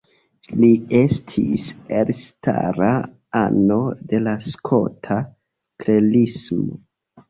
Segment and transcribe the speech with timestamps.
[0.61, 0.69] Li
[0.99, 1.65] estis
[1.99, 2.89] elstara
[3.45, 6.85] ano de la Skota Klerismo.